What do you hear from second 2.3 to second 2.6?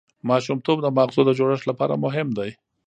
دی.